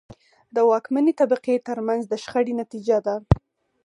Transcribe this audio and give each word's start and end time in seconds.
د 0.55 0.57
واکمنې 0.69 1.13
طبقې 1.21 1.55
ترمنځ 1.67 2.01
د 2.07 2.13
شخړې 2.23 2.53
نتیجه 2.61 2.97
ده. 3.05 3.15